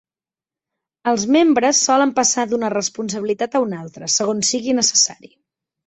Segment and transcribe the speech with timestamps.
[1.11, 5.37] Els membres solen passar d'una responsabilitat a una altra, segons sigui necessari.